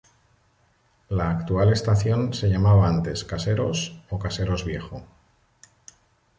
[1.09, 5.05] La actual estación se llamaba antes "Caseros" o "Caseros Viejo".